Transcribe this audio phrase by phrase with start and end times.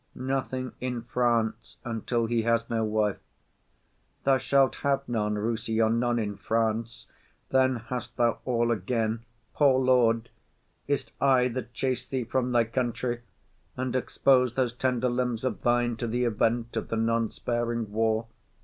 [0.15, 3.19] Nothing in France until he has no wife!
[4.23, 7.05] Thou shalt have none, Rossillon, none in France;
[7.49, 9.23] Then hast thou all again.
[9.53, 10.29] Poor lord,
[10.87, 13.21] is't I That chase thee from thy country,
[13.77, 18.25] and expose Those tender limbs of thine to the event Of the none sparing war?